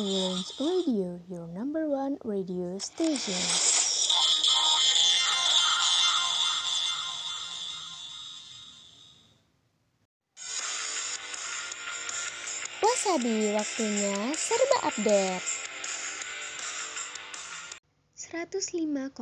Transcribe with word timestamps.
Orange 0.00 0.56
Radio, 0.56 1.20
your 1.28 1.44
number 1.52 1.84
one 1.84 2.16
radio 2.24 2.80
station. 2.80 3.36
Wasabi, 12.80 13.52
waktunya 13.52 14.32
serba 14.32 14.78
update. 14.88 15.44
105,6 18.16 19.12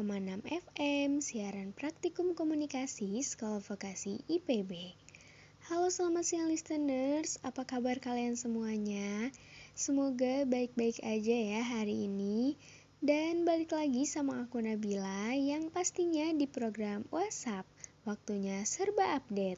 FM, 0.47 1.19
siaran 1.19 1.75
praktikum 1.75 2.39
komunikasi 2.39 3.19
Sekolah 3.27 3.59
Vokasi 3.59 4.23
IPB. 4.31 4.95
Halo 5.67 5.91
selamat 5.91 6.23
siang 6.23 6.47
listeners, 6.47 7.43
apa 7.43 7.67
kabar 7.67 7.99
kalian 7.99 8.39
semuanya? 8.39 9.35
Semoga 9.81 10.45
baik-baik 10.45 11.01
aja 11.01 11.33
ya 11.57 11.65
hari 11.65 12.05
ini. 12.05 12.53
Dan 13.01 13.49
balik 13.49 13.73
lagi 13.73 14.05
sama 14.05 14.45
aku 14.45 14.61
Nabila 14.61 15.33
yang 15.33 15.73
pastinya 15.73 16.29
di 16.37 16.45
program 16.45 17.09
WhatsApp. 17.09 17.65
Waktunya 18.05 18.61
serba 18.69 19.17
update. 19.17 19.57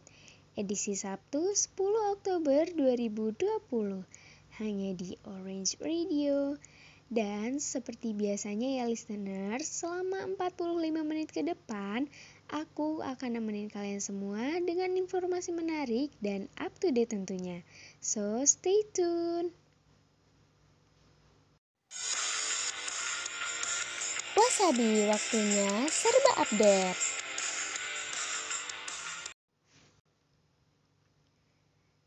Edisi 0.54 0.94
Sabtu 0.94 1.42
10 1.42 1.74
Oktober 2.14 2.70
2020. 2.70 4.06
Hanya 4.62 4.94
di 4.94 5.18
Orange 5.27 5.82
Radio. 5.82 6.54
Dan 7.10 7.58
seperti 7.58 8.14
biasanya 8.14 8.78
ya 8.78 8.84
listeners, 8.86 9.66
selama 9.66 10.38
45 10.38 11.02
menit 11.02 11.34
ke 11.34 11.42
depan, 11.42 12.06
aku 12.46 13.02
akan 13.02 13.42
nemenin 13.42 13.66
kalian 13.66 13.98
semua 13.98 14.38
dengan 14.62 14.94
informasi 14.94 15.50
menarik 15.50 16.14
dan 16.22 16.46
up 16.62 16.70
to 16.78 16.94
date 16.94 17.10
tentunya. 17.10 17.66
So, 17.98 18.38
stay 18.46 18.86
tune. 18.94 19.50
Wasabi, 24.62 25.10
waktunya 25.10 25.91
serba 25.91 26.32
update. 26.38 27.02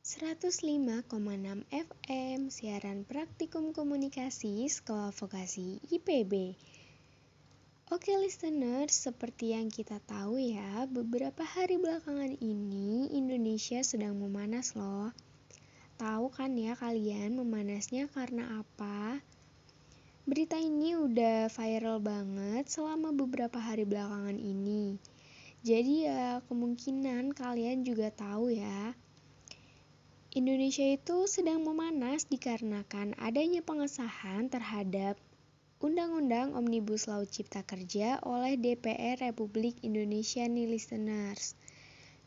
...105,6 0.07 1.67
FM, 1.67 2.39
siaran 2.47 3.03
praktikum 3.03 3.75
komunikasi 3.75 4.71
Sekolah 4.71 5.11
Vokasi 5.11 5.83
IPB. 5.99 6.55
Oke 7.91 8.15
listeners, 8.23 9.03
seperti 9.03 9.51
yang 9.51 9.67
kita 9.67 9.99
tahu 10.07 10.39
ya, 10.39 10.87
beberapa 10.87 11.43
hari 11.43 11.75
belakangan 11.75 12.39
ini 12.39 13.11
Indonesia 13.11 13.83
sedang 13.83 14.15
memanas 14.15 14.79
loh. 14.79 15.11
Tahu 15.99 16.31
kan 16.31 16.55
ya 16.55 16.79
kalian 16.79 17.35
memanasnya 17.35 18.07
karena 18.07 18.63
apa? 18.63 19.19
Berita 20.25 20.57
ini 20.57 20.97
udah 20.97 21.53
viral 21.53 22.01
banget 22.01 22.65
selama 22.65 23.13
beberapa 23.13 23.61
hari 23.61 23.85
belakangan 23.85 24.41
ini. 24.41 24.97
Jadi 25.61 26.09
ya 26.09 26.41
kemungkinan 26.49 27.37
kalian 27.37 27.85
juga 27.85 28.09
tahu 28.09 28.49
ya. 28.49 28.97
Indonesia 30.33 30.81
itu 30.81 31.29
sedang 31.29 31.61
memanas 31.61 32.25
dikarenakan 32.25 33.13
adanya 33.21 33.61
pengesahan 33.61 34.49
terhadap 34.49 35.13
Undang-Undang 35.77 36.57
Omnibus 36.57 37.05
Law 37.05 37.21
Cipta 37.29 37.61
Kerja 37.61 38.17
oleh 38.25 38.57
DPR 38.57 39.21
Republik 39.21 39.77
Indonesia 39.85 40.41
nih 40.49 40.65
listeners. 40.65 41.53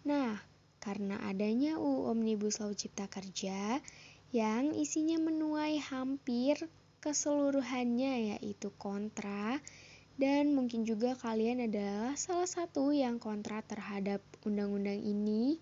Nah, 0.06 0.38
karena 0.78 1.18
adanya 1.26 1.82
UU 1.82 2.14
Omnibus 2.14 2.62
Law 2.62 2.70
Cipta 2.78 3.10
Kerja 3.10 3.82
yang 4.30 4.70
isinya 4.70 5.18
menuai 5.18 5.82
hampir 5.82 6.70
keseluruhannya 7.08 8.36
yaitu 8.36 8.68
kontra 8.76 9.56
dan 10.20 10.52
mungkin 10.52 10.84
juga 10.84 11.16
kalian 11.16 11.64
adalah 11.64 12.12
salah 12.20 12.44
satu 12.44 12.92
yang 12.92 13.16
kontra 13.16 13.64
terhadap 13.64 14.20
undang-undang 14.44 15.00
ini. 15.00 15.56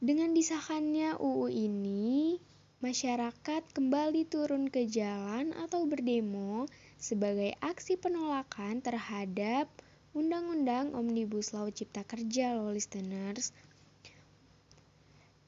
Dengan 0.00 0.32
disahkannya 0.32 1.20
UU 1.20 1.52
ini, 1.52 2.40
masyarakat 2.80 3.62
kembali 3.76 4.24
turun 4.30 4.72
ke 4.72 4.88
jalan 4.88 5.52
atau 5.58 5.84
berdemo 5.84 6.64
sebagai 6.96 7.52
aksi 7.60 8.00
penolakan 8.00 8.80
terhadap 8.80 9.68
Undang-Undang 10.16 10.96
Omnibus 10.96 11.52
Law 11.52 11.68
Cipta 11.68 12.06
Kerja 12.06 12.56
loh 12.56 12.72
listeners. 12.72 13.52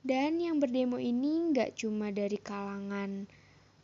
Dan 0.03 0.43
yang 0.43 0.61
berdemo 0.61 0.99
ini 0.99 1.55
nggak 1.55 1.79
cuma 1.79 2.11
dari 2.11 2.37
kalangan 2.37 3.31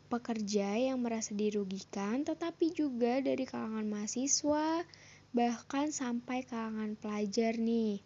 pekerja 0.06 0.78
yang 0.78 1.02
merasa 1.02 1.34
dirugikan, 1.34 2.22
tetapi 2.22 2.70
juga 2.70 3.18
dari 3.18 3.42
kalangan 3.42 3.84
mahasiswa, 3.90 4.86
bahkan 5.34 5.90
sampai 5.90 6.46
kalangan 6.46 6.94
pelajar 6.94 7.58
nih. 7.58 8.00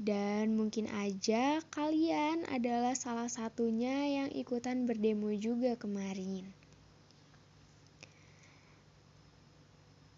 Dan 0.00 0.56
mungkin 0.56 0.88
aja 0.88 1.60
kalian 1.72 2.48
adalah 2.48 2.96
salah 2.96 3.28
satunya 3.28 4.24
yang 4.24 4.28
ikutan 4.32 4.88
berdemo 4.88 5.28
juga 5.36 5.76
kemarin. 5.76 6.48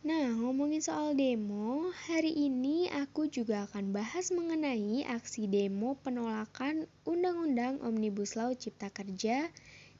Nah, 0.02 0.34
ngomongin 0.34 0.82
soal 0.82 1.14
demo, 1.14 1.94
hari 2.10 2.34
ini 2.34 2.90
aku 2.90 3.30
juga 3.30 3.70
akan 3.70 3.94
bahas 3.94 4.34
mengenai 4.34 5.06
aksi 5.06 5.46
demo 5.46 5.94
penolakan 5.94 6.90
Undang-Undang 7.06 7.86
Omnibus 7.86 8.34
Law 8.34 8.50
Cipta 8.50 8.90
Kerja 8.90 9.46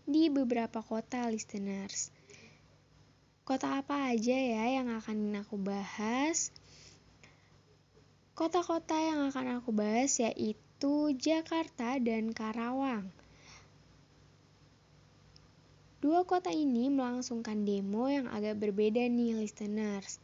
di 0.02 0.26
beberapa 0.28 0.82
kota 0.82 1.30
listeners. 1.30 2.10
Kota 3.42 3.82
apa 3.82 4.14
aja 4.14 4.34
ya 4.34 4.64
yang 4.80 4.90
akan 4.90 5.42
aku 5.42 5.58
bahas? 5.58 6.50
Kota-kota 8.32 8.96
yang 8.96 9.30
akan 9.30 9.60
aku 9.60 9.70
bahas 9.70 10.18
yaitu 10.18 11.14
Jakarta 11.14 12.00
dan 12.02 12.34
Karawang. 12.34 13.10
Dua 16.02 16.26
kota 16.26 16.50
ini 16.50 16.90
melangsungkan 16.90 17.62
demo 17.62 18.10
yang 18.10 18.26
agak 18.26 18.58
berbeda 18.58 19.06
nih 19.06 19.38
listeners. 19.38 20.19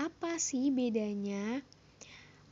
Apa 0.00 0.40
sih 0.40 0.72
bedanya? 0.72 1.60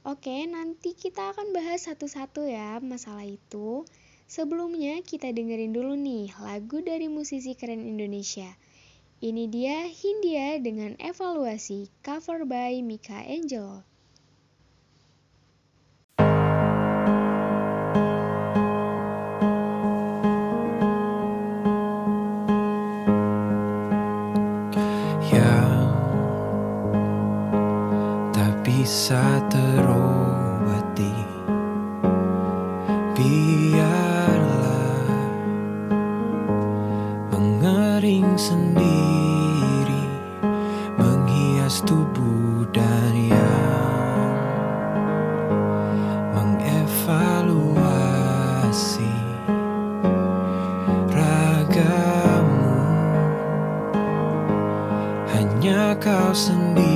Oke, 0.04 0.44
nanti 0.44 0.92
kita 0.92 1.32
akan 1.32 1.56
bahas 1.56 1.88
satu-satu 1.88 2.44
ya 2.44 2.76
masalah 2.84 3.24
itu. 3.24 3.88
Sebelumnya 4.26 5.06
kita 5.06 5.30
dengerin 5.30 5.70
dulu 5.70 5.94
nih 5.94 6.34
lagu 6.42 6.82
dari 6.82 7.06
musisi 7.06 7.54
keren 7.54 7.86
Indonesia. 7.86 8.58
Ini 9.22 9.46
dia 9.46 9.86
Hindia 9.86 10.58
dengan 10.58 10.98
evaluasi 10.98 11.86
cover 12.02 12.42
by 12.42 12.82
Mika 12.82 13.22
Angel. 13.22 13.86
Ya, 25.30 25.54
bisa 28.66 29.38
terus 29.46 29.95
kau 56.00 56.32
sendiri 56.36 56.95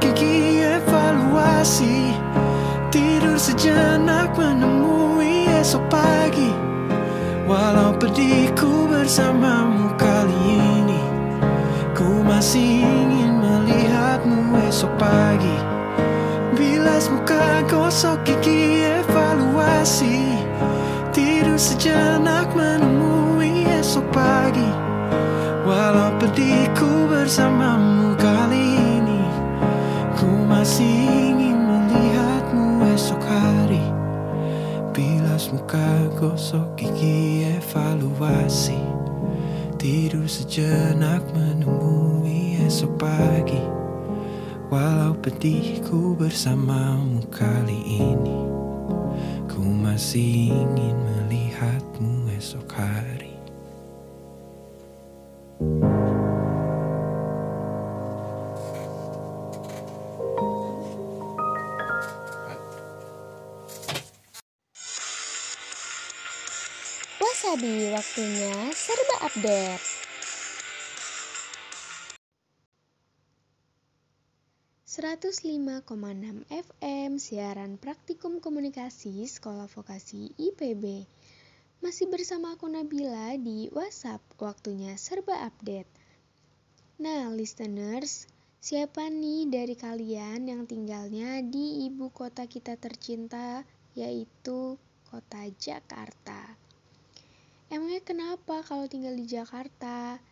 gigi 0.00 0.62
evaluasi. 0.62 2.12
Tidur 2.92 3.36
sejenak 3.36 4.36
menemui 4.36 5.48
esok 5.60 5.84
pagi. 5.88 6.50
Walau 7.46 7.94
pedihku 7.94 8.90
bersamamu 8.90 9.94
kali 9.94 10.34
ini 10.58 10.98
Ku 11.94 12.26
masih 12.26 12.82
ingin 12.82 13.38
melihatmu 13.38 14.58
esok 14.68 14.92
pagi. 15.00 15.56
Bilas 16.58 17.08
muka 17.08 17.62
gosok 17.70 18.20
gigi 18.26 18.84
evaluasi. 18.84 20.36
Tidur 21.14 21.56
sejenak 21.56 22.52
menemui 22.52 23.64
esok 23.80 24.04
pagi. 24.12 24.68
Walau 25.64 26.12
pedihku 26.20 27.08
bersamamu 27.08 28.12
kali 28.20 28.35
masih 30.66 31.30
ingin 31.30 31.62
melihatmu 31.62 32.90
esok 32.90 33.22
hari. 33.22 33.86
Bilas 34.90 35.46
muka 35.54 36.10
gosok 36.18 36.74
gigi 36.74 37.46
evaluasi. 37.54 38.74
Tidur 39.78 40.26
sejenak 40.26 41.22
menemui 41.30 42.58
esok 42.66 42.98
pagi. 42.98 43.62
Walau 44.66 45.14
pedihku 45.22 46.18
bersamamu 46.18 47.22
kali 47.30 47.86
ini 47.86 48.42
Ku 49.46 49.62
masih 49.62 50.50
ingin 50.50 50.98
melihatmu 50.98 52.26
esok 52.34 52.74
hari 52.74 53.05
waktunya 68.16 68.72
serba 68.72 69.28
update. 69.28 69.84
...105,6 74.88 76.48
FM 76.48 77.20
siaran 77.20 77.76
praktikum 77.76 78.40
komunikasi 78.40 79.20
Sekolah 79.28 79.68
Vokasi 79.68 80.32
IPB. 80.32 81.04
Masih 81.84 82.08
bersama 82.08 82.56
aku 82.56 82.72
Nabila 82.72 83.36
di 83.36 83.68
WhatsApp, 83.68 84.24
waktunya 84.40 84.96
serba 84.96 85.36
update. 85.44 85.92
Nah, 86.96 87.28
listeners, 87.36 88.32
siapa 88.64 89.12
nih 89.12 89.44
dari 89.52 89.76
kalian 89.76 90.48
yang 90.48 90.64
tinggalnya 90.64 91.44
di 91.44 91.84
ibu 91.84 92.08
kota 92.08 92.48
kita 92.48 92.80
tercinta, 92.80 93.60
yaitu 93.92 94.80
kota 95.04 95.44
Jakarta? 95.60 96.65
Emangnya 97.66 97.98
kenapa 97.98 98.62
kalau 98.62 98.86
tinggal 98.86 99.18
di 99.18 99.26
Jakarta? 99.26 100.22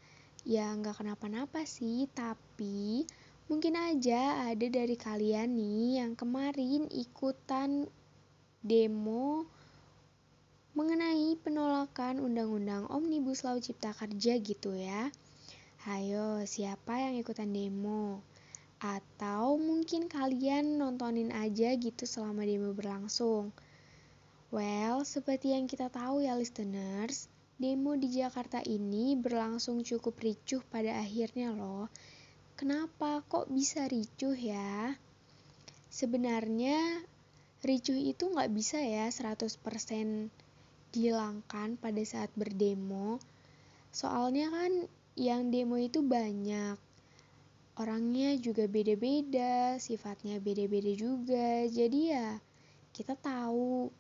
Ya 0.47 0.71
nggak 0.71 1.03
kenapa-napa 1.03 1.67
sih, 1.67 2.07
tapi 2.15 3.03
mungkin 3.51 3.75
aja 3.75 4.47
ada 4.55 4.67
dari 4.71 4.95
kalian 4.95 5.59
nih 5.59 5.99
yang 5.99 6.15
kemarin 6.15 6.87
ikutan 6.95 7.91
demo 8.63 9.51
mengenai 10.79 11.35
penolakan 11.43 12.23
Undang-Undang 12.23 12.87
Omnibus 12.87 13.43
Law 13.43 13.59
Cipta 13.59 13.91
Kerja 13.91 14.39
gitu 14.39 14.71
ya. 14.79 15.11
Hayo, 15.91 16.47
siapa 16.47 17.03
yang 17.03 17.19
ikutan 17.19 17.51
demo? 17.51 18.23
Atau 18.79 19.59
mungkin 19.59 20.07
kalian 20.07 20.79
nontonin 20.79 21.35
aja 21.35 21.75
gitu 21.75 22.07
selama 22.07 22.47
demo 22.47 22.71
berlangsung. 22.71 23.51
Well, 24.55 25.03
seperti 25.03 25.51
yang 25.51 25.67
kita 25.67 25.91
tahu 25.91 26.23
ya 26.23 26.39
listeners, 26.39 27.27
demo 27.59 27.99
di 27.99 28.07
Jakarta 28.07 28.63
ini 28.63 29.19
berlangsung 29.19 29.83
cukup 29.83 30.15
ricuh 30.23 30.63
pada 30.71 30.95
akhirnya 31.03 31.51
loh. 31.51 31.91
Kenapa 32.55 33.27
kok 33.27 33.51
bisa 33.51 33.83
ricuh 33.91 34.39
ya? 34.39 34.95
Sebenarnya 35.91 37.03
ricuh 37.67 37.99
itu 37.99 38.31
nggak 38.31 38.55
bisa 38.55 38.79
ya 38.79 39.11
100% 39.11 39.59
dihilangkan 40.95 41.75
pada 41.75 42.03
saat 42.07 42.31
berdemo. 42.39 43.19
Soalnya 43.91 44.55
kan 44.55 44.87
yang 45.19 45.51
demo 45.51 45.83
itu 45.83 45.99
banyak. 45.99 46.79
Orangnya 47.75 48.39
juga 48.39 48.71
beda-beda, 48.71 49.83
sifatnya 49.83 50.39
beda-beda 50.39 50.95
juga. 50.95 51.67
Jadi 51.67 52.15
ya 52.15 52.39
kita 52.95 53.19
tahu 53.19 53.91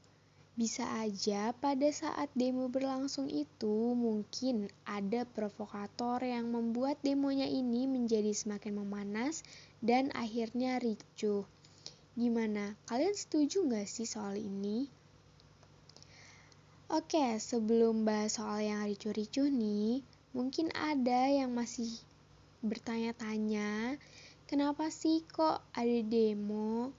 bisa 0.54 0.86
aja 1.02 1.50
pada 1.58 1.90
saat 1.90 2.30
demo 2.38 2.70
berlangsung 2.70 3.26
itu 3.26 3.98
mungkin 3.98 4.70
ada 4.86 5.26
provokator 5.26 6.22
yang 6.22 6.54
membuat 6.54 7.02
demonya 7.02 7.50
ini 7.50 7.90
menjadi 7.90 8.30
semakin 8.30 8.78
memanas 8.78 9.42
dan 9.82 10.14
akhirnya 10.14 10.78
ricuh. 10.78 11.42
Gimana? 12.14 12.78
Kalian 12.86 13.18
setuju 13.18 13.66
nggak 13.66 13.90
sih 13.90 14.06
soal 14.06 14.38
ini? 14.38 14.86
Oke, 16.86 17.42
sebelum 17.42 18.06
bahas 18.06 18.38
soal 18.38 18.62
yang 18.62 18.86
ricuh-ricuh 18.86 19.50
nih, 19.50 20.06
mungkin 20.30 20.70
ada 20.78 21.26
yang 21.26 21.50
masih 21.50 21.90
bertanya-tanya, 22.62 23.98
kenapa 24.46 24.86
sih 24.94 25.26
kok 25.26 25.66
ada 25.74 25.98
demo? 26.06 26.94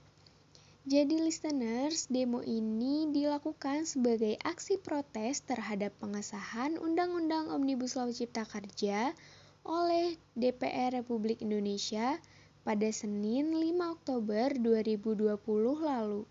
Jadi 0.86 1.18
listeners, 1.18 2.06
demo 2.06 2.46
ini 2.46 3.10
dilakukan 3.10 3.90
sebagai 3.90 4.38
aksi 4.46 4.78
protes 4.78 5.42
terhadap 5.42 5.90
pengesahan 5.98 6.78
Undang-Undang 6.78 7.50
Omnibus 7.50 7.98
Law 7.98 8.06
Cipta 8.14 8.46
Kerja 8.46 9.10
oleh 9.66 10.14
DPR 10.38 10.94
Republik 10.94 11.42
Indonesia 11.42 12.22
pada 12.62 12.86
Senin 12.94 13.58
5 13.58 13.66
Oktober 13.98 14.54
2020 14.54 15.34
lalu 15.82 16.22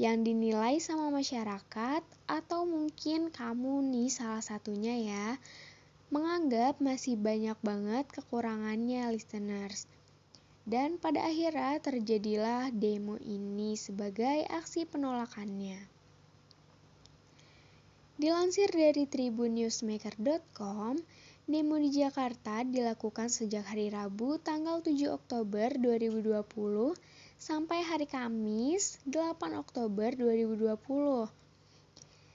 yang 0.00 0.24
dinilai 0.24 0.80
sama 0.80 1.12
masyarakat 1.12 2.00
atau 2.32 2.64
mungkin 2.64 3.28
kamu 3.28 3.92
nih 3.92 4.08
salah 4.08 4.40
satunya 4.40 4.96
ya 5.04 5.26
menganggap 6.08 6.80
masih 6.80 7.20
banyak 7.20 7.60
banget 7.60 8.08
kekurangannya 8.08 9.12
listeners. 9.12 9.84
Dan 10.66 10.98
pada 10.98 11.22
akhirnya 11.22 11.78
terjadilah 11.78 12.74
demo 12.74 13.14
ini 13.22 13.78
sebagai 13.78 14.42
aksi 14.50 14.82
penolakannya. 14.82 15.78
Dilansir 18.18 18.74
dari 18.74 19.06
tribunnewsmaker.com, 19.06 20.98
demo 21.46 21.76
di 21.78 21.94
Jakarta 21.94 22.66
dilakukan 22.66 23.30
sejak 23.30 23.62
hari 23.62 23.94
Rabu 23.94 24.42
tanggal 24.42 24.82
7 24.82 25.14
Oktober 25.14 25.70
2020 25.78 26.34
sampai 27.38 27.86
hari 27.86 28.10
Kamis 28.10 28.98
8 29.06 29.38
Oktober 29.54 30.10
2020. 30.18 31.30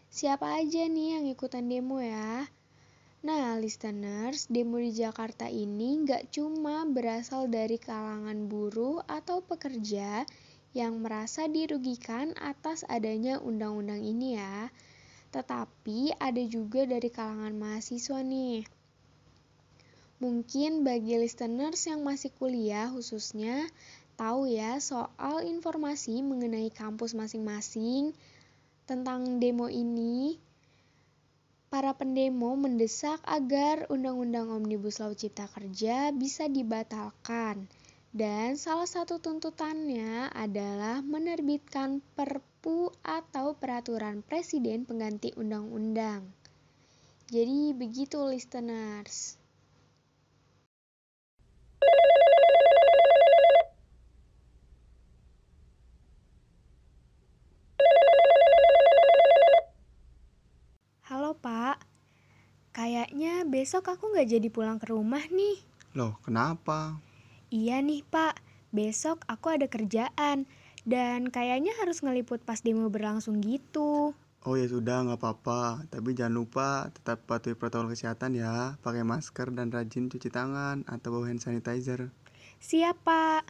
Siapa 0.07 0.55
aja 0.55 0.88
nih 0.88 1.19
yang 1.19 1.25
ikutan 1.27 1.67
demo 1.67 2.00
ya? 2.00 2.47
Nah, 3.21 3.53
listeners, 3.61 4.49
demo 4.49 4.81
di 4.81 4.97
Jakarta 4.97 5.45
ini 5.45 6.01
nggak 6.01 6.33
cuma 6.33 6.89
berasal 6.89 7.45
dari 7.45 7.77
kalangan 7.77 8.49
buruh 8.49 9.05
atau 9.05 9.45
pekerja 9.45 10.25
yang 10.73 11.05
merasa 11.05 11.45
dirugikan 11.45 12.33
atas 12.41 12.81
adanya 12.89 13.37
undang-undang 13.37 14.01
ini 14.01 14.41
ya, 14.41 14.73
tetapi 15.29 16.17
ada 16.17 16.41
juga 16.49 16.89
dari 16.89 17.13
kalangan 17.13 17.53
mahasiswa 17.53 18.25
nih. 18.25 18.65
Mungkin 20.17 20.81
bagi 20.81 21.21
listeners 21.21 21.85
yang 21.85 22.01
masih 22.01 22.33
kuliah 22.33 22.89
khususnya 22.89 23.69
tahu 24.17 24.49
ya 24.49 24.81
soal 24.81 25.45
informasi 25.45 26.25
mengenai 26.25 26.73
kampus 26.73 27.13
masing-masing 27.13 28.17
tentang 28.89 29.37
demo 29.37 29.69
ini. 29.69 30.41
Para 31.71 31.95
pendemo 31.95 32.51
mendesak 32.59 33.23
agar 33.23 33.87
Undang-Undang 33.87 34.51
Omnibus 34.51 34.99
Law 34.99 35.15
Cipta 35.15 35.47
Kerja 35.47 36.11
bisa 36.11 36.51
dibatalkan. 36.51 37.71
Dan 38.11 38.59
salah 38.59 38.83
satu 38.83 39.23
tuntutannya 39.23 40.27
adalah 40.35 40.99
menerbitkan 40.99 42.03
perpu 42.11 42.91
atau 42.99 43.55
peraturan 43.55 44.19
presiden 44.19 44.83
pengganti 44.83 45.31
undang-undang. 45.39 46.27
Jadi 47.31 47.71
begitu 47.71 48.19
listeners. 48.19 49.39
Halo 61.11 61.35
Pak, 61.35 61.83
kayaknya 63.11 63.43
besok 63.43 63.91
aku 63.91 64.15
nggak 64.15 64.39
jadi 64.39 64.47
pulang 64.47 64.79
ke 64.79 64.87
rumah 64.87 65.19
nih. 65.27 65.59
Loh, 65.99 66.15
kenapa? 66.23 66.95
Iya 67.51 67.83
nih 67.83 68.07
Pak, 68.07 68.39
besok 68.71 69.27
aku 69.27 69.51
ada 69.51 69.67
kerjaan 69.67 70.47
dan 70.87 71.27
kayaknya 71.27 71.75
harus 71.83 71.99
ngeliput 71.99 72.39
pas 72.47 72.63
demo 72.63 72.87
berlangsung 72.87 73.43
gitu. 73.43 74.15
Oh 74.47 74.55
ya 74.55 74.63
sudah, 74.63 75.03
nggak 75.03 75.19
apa-apa. 75.19 75.91
Tapi 75.91 76.15
jangan 76.15 76.39
lupa 76.39 76.87
tetap 76.87 77.27
patuhi 77.27 77.51
protokol 77.51 77.91
kesehatan 77.91 78.31
ya. 78.31 78.79
Pakai 78.79 79.03
masker 79.03 79.51
dan 79.51 79.75
rajin 79.75 80.07
cuci 80.07 80.31
tangan 80.31 80.87
atau 80.87 81.11
bawa 81.11 81.35
hand 81.35 81.43
sanitizer. 81.43 82.15
Siap 82.63 82.95
Pak. 83.03 83.43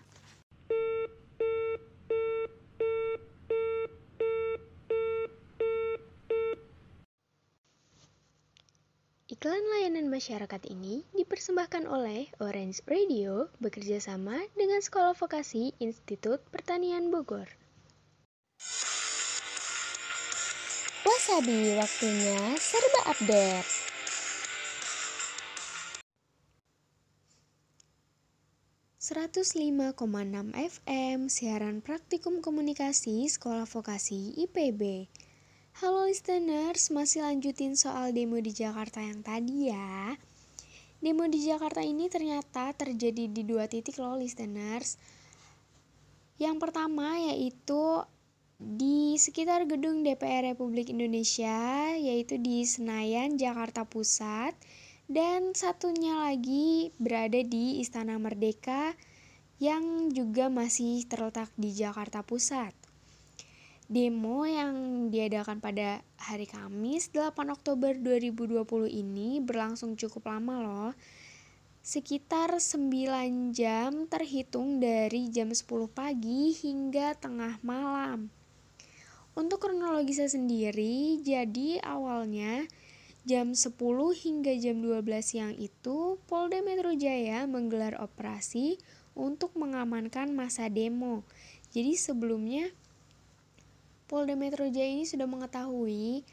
Layanan 9.82 10.14
masyarakat 10.14 10.62
ini 10.70 11.02
dipersembahkan 11.18 11.90
oleh 11.90 12.30
Orange 12.38 12.86
Radio 12.86 13.50
bekerja 13.58 13.98
sama 13.98 14.38
dengan 14.54 14.78
Sekolah 14.78 15.18
Vokasi 15.18 15.74
Institut 15.82 16.46
Pertanian 16.54 17.10
Bogor. 17.10 17.50
Wasabi, 21.02 21.82
waktunya 21.82 22.38
serba 22.62 23.02
update. 23.10 23.70
...105,6 29.02 29.98
FM 30.78 31.20
siaran 31.26 31.82
praktikum 31.82 32.46
komunikasi 32.46 33.26
Sekolah 33.26 33.66
Vokasi 33.66 34.46
IPB. 34.46 35.10
Halo 35.80 36.04
listeners, 36.04 36.92
masih 36.92 37.24
lanjutin 37.24 37.80
soal 37.80 38.12
demo 38.12 38.36
di 38.44 38.52
Jakarta 38.52 39.00
yang 39.00 39.24
tadi 39.24 39.72
ya. 39.72 40.20
Demo 41.00 41.24
di 41.32 41.48
Jakarta 41.48 41.80
ini 41.80 42.12
ternyata 42.12 42.76
terjadi 42.76 43.32
di 43.32 43.48
dua 43.48 43.72
titik 43.72 43.96
loh 43.96 44.20
listeners. 44.20 45.00
Yang 46.36 46.60
pertama 46.60 47.16
yaitu 47.24 48.04
di 48.60 49.16
sekitar 49.16 49.64
gedung 49.64 50.04
DPR 50.04 50.52
Republik 50.52 50.92
Indonesia, 50.92 51.96
yaitu 51.96 52.36
di 52.36 52.68
Senayan, 52.68 53.40
Jakarta 53.40 53.88
Pusat. 53.88 54.52
Dan 55.08 55.56
satunya 55.56 56.20
lagi 56.20 56.92
berada 57.00 57.40
di 57.40 57.80
Istana 57.80 58.20
Merdeka 58.20 58.92
yang 59.64 60.12
juga 60.12 60.52
masih 60.52 61.08
terletak 61.08 61.48
di 61.56 61.72
Jakarta 61.72 62.28
Pusat. 62.28 62.81
Demo 63.92 64.48
yang 64.48 65.12
diadakan 65.12 65.60
pada 65.60 66.00
hari 66.16 66.48
Kamis 66.48 67.12
8 67.12 67.36
Oktober 67.52 67.92
2020 67.92 68.64
ini 68.88 69.44
berlangsung 69.44 70.00
cukup 70.00 70.32
lama 70.32 70.64
loh. 70.64 70.92
Sekitar 71.84 72.56
9 72.56 73.52
jam 73.52 74.08
terhitung 74.08 74.80
dari 74.80 75.28
jam 75.28 75.52
10 75.52 75.68
pagi 75.92 76.56
hingga 76.56 77.20
tengah 77.20 77.60
malam. 77.68 78.32
Untuk 79.36 79.60
kronologisnya 79.60 80.32
sendiri, 80.32 81.20
jadi 81.20 81.84
awalnya 81.84 82.72
jam 83.28 83.52
10 83.52 83.76
hingga 84.16 84.56
jam 84.56 84.80
12 84.80 85.04
siang 85.20 85.52
itu 85.60 86.16
Polda 86.32 86.64
Metro 86.64 86.96
Jaya 86.96 87.44
menggelar 87.44 88.00
operasi 88.00 88.80
untuk 89.20 89.52
mengamankan 89.60 90.32
masa 90.32 90.72
demo. 90.72 91.28
Jadi 91.76 92.00
sebelumnya 92.00 92.72
Polda 94.12 94.36
Metro 94.36 94.68
Jaya 94.68 94.92
ini 94.92 95.08
sudah 95.08 95.24
mengetahui 95.24 96.28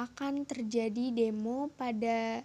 akan 0.00 0.48
terjadi 0.48 1.12
demo 1.12 1.68
pada 1.76 2.40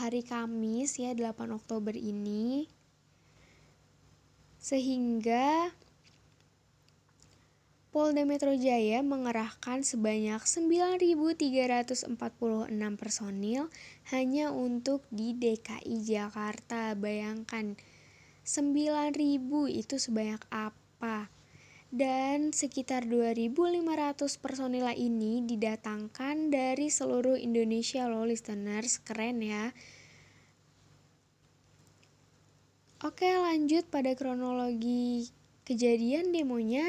hari 0.00 0.24
Kamis 0.24 0.96
ya 0.96 1.12
8 1.12 1.52
Oktober 1.52 1.92
ini 1.92 2.64
sehingga 4.56 5.76
Polda 7.92 8.24
Metro 8.24 8.56
Jaya 8.56 9.04
mengerahkan 9.04 9.84
sebanyak 9.84 10.40
9.346 10.40 12.16
personil 12.96 13.68
hanya 14.08 14.56
untuk 14.56 15.04
di 15.12 15.36
DKI 15.36 16.00
Jakarta. 16.00 16.96
Bayangkan 16.96 17.76
9.000 18.40 19.10
itu 19.68 19.94
sebanyak 20.00 20.40
apa? 20.48 21.39
Dan 21.90 22.54
sekitar 22.54 23.06
2.500 23.10 23.82
personil 24.38 24.86
ini 24.94 25.42
didatangkan 25.42 26.54
dari 26.54 26.86
seluruh 26.86 27.34
Indonesia 27.34 28.06
loh 28.06 28.26
listeners, 28.26 29.02
keren 29.02 29.42
ya. 29.42 29.74
Oke 33.02 33.26
lanjut 33.26 33.90
pada 33.90 34.14
kronologi 34.14 35.34
kejadian 35.66 36.30
demonya. 36.30 36.86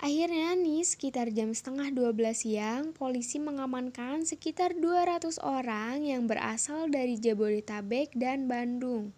Akhirnya 0.00 0.56
nih 0.56 0.80
sekitar 0.80 1.28
jam 1.28 1.52
setengah 1.52 1.92
12 1.92 2.32
siang, 2.32 2.96
polisi 2.96 3.36
mengamankan 3.36 4.24
sekitar 4.24 4.72
200 4.72 5.36
orang 5.44 6.00
yang 6.00 6.24
berasal 6.24 6.88
dari 6.88 7.20
Jabodetabek 7.20 8.16
dan 8.16 8.48
Bandung. 8.48 9.12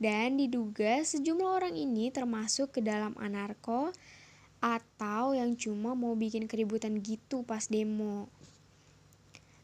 Dan 0.00 0.40
diduga 0.40 1.04
sejumlah 1.04 1.60
orang 1.60 1.76
ini 1.76 2.08
termasuk 2.08 2.72
ke 2.72 2.80
dalam 2.80 3.12
anarko 3.20 3.92
atau 4.64 5.36
yang 5.36 5.56
cuma 5.60 5.92
mau 5.92 6.16
bikin 6.16 6.48
keributan 6.48 7.04
gitu 7.04 7.44
pas 7.44 7.68
demo. 7.68 8.32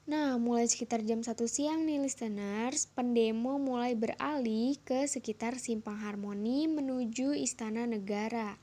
Nah, 0.07 0.39
mulai 0.39 0.71
sekitar 0.71 1.03
jam 1.03 1.25
1 1.25 1.35
siang 1.51 1.83
nih 1.83 1.99
listeners, 1.99 2.87
pendemo 2.95 3.59
mulai 3.59 3.99
beralih 3.99 4.79
ke 4.87 5.03
sekitar 5.11 5.59
Simpang 5.59 5.99
Harmoni 5.99 6.71
menuju 6.71 7.35
Istana 7.35 7.91
Negara. 7.91 8.55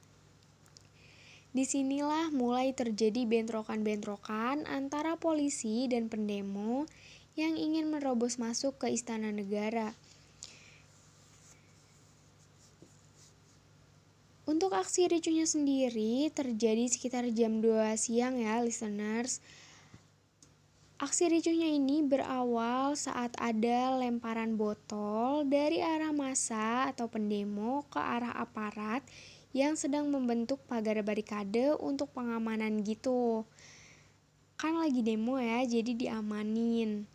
Di 1.52 1.68
sinilah 1.68 2.32
mulai 2.32 2.72
terjadi 2.72 3.28
bentrokan-bentrokan 3.28 4.66
antara 4.66 5.20
polisi 5.20 5.86
dan 5.92 6.08
pendemo 6.08 6.88
yang 7.36 7.60
ingin 7.60 7.92
merobos 7.92 8.40
masuk 8.40 8.80
ke 8.80 8.90
Istana 8.90 9.30
Negara. 9.36 9.94
Untuk 14.44 14.76
aksi 14.76 15.08
ricunya 15.08 15.48
sendiri 15.48 16.28
terjadi 16.28 16.84
sekitar 16.92 17.32
jam 17.32 17.64
2 17.64 17.96
siang 17.96 18.36
ya 18.36 18.60
listeners. 18.60 19.40
Aksi 21.00 21.32
ricuhnya 21.32 21.72
ini 21.72 22.04
berawal 22.04 23.00
saat 23.00 23.32
ada 23.40 23.96
lemparan 23.96 24.60
botol 24.60 25.48
dari 25.48 25.80
arah 25.80 26.12
masa 26.12 26.92
atau 26.92 27.08
pendemo 27.08 27.88
ke 27.88 28.00
arah 28.04 28.36
aparat 28.36 29.08
yang 29.56 29.80
sedang 29.80 30.12
membentuk 30.12 30.60
pagar 30.68 31.00
barikade 31.08 31.80
untuk 31.80 32.12
pengamanan 32.12 32.84
gitu. 32.84 33.48
Kan 34.60 34.76
lagi 34.76 35.08
demo 35.08 35.40
ya, 35.40 35.64
jadi 35.64 35.92
diamanin. 35.96 37.08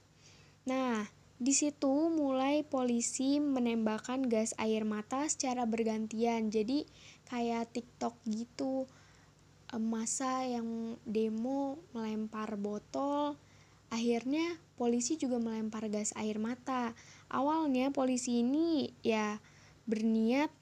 Nah, 0.65 1.09
di 1.39 1.55
situ 1.55 2.11
mulai 2.11 2.67
polisi 2.67 3.39
menembakkan 3.39 4.27
gas 4.27 4.59
air 4.59 4.83
mata 4.83 5.23
secara 5.31 5.63
bergantian. 5.71 6.51
Jadi 6.51 6.83
kayak 7.29 7.71
TikTok 7.71 8.17
gitu. 8.27 8.89
Masa 9.77 10.49
yang 10.49 10.97
demo 11.05 11.77
melempar 11.93 12.57
botol 12.57 13.37
akhirnya 13.89 14.57
polisi 14.77 15.17
juga 15.17 15.41
melempar 15.41 15.89
gas 15.93 16.17
air 16.17 16.41
mata. 16.41 16.93
Awalnya 17.29 17.93
polisi 17.93 18.41
ini 18.41 18.93
ya 19.05 19.41
berniat 19.89 20.53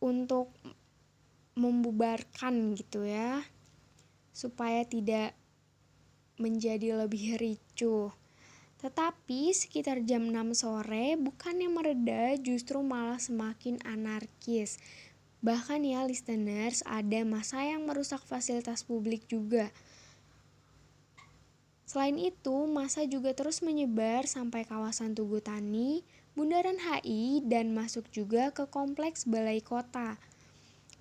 untuk 0.00 0.52
membubarkan 1.58 2.78
gitu 2.78 3.02
ya 3.02 3.42
supaya 4.30 4.86
tidak 4.86 5.34
menjadi 6.38 6.94
lebih 6.94 7.34
ricuh 7.34 8.14
Tetapi 8.78 9.50
sekitar 9.50 10.06
jam 10.06 10.30
6 10.30 10.54
sore 10.54 11.18
bukannya 11.18 11.66
mereda 11.66 12.38
justru 12.38 12.78
malah 12.78 13.18
semakin 13.18 13.82
anarkis. 13.82 14.78
Bahkan 15.42 15.82
ya 15.86 16.02
listeners 16.06 16.86
ada 16.86 17.22
masa 17.26 17.62
yang 17.62 17.86
merusak 17.86 18.22
fasilitas 18.22 18.86
publik 18.86 19.26
juga. 19.26 19.70
Selain 21.88 22.20
itu, 22.20 22.68
masa 22.68 23.08
juga 23.08 23.32
terus 23.32 23.64
menyebar 23.64 24.28
sampai 24.28 24.68
kawasan 24.68 25.16
Tugu 25.16 25.40
Tani, 25.40 26.04
Bundaran 26.36 26.76
HI, 26.76 27.40
dan 27.48 27.72
masuk 27.72 28.04
juga 28.12 28.52
ke 28.52 28.68
kompleks 28.68 29.24
Balai 29.24 29.64
Kota. 29.64 30.20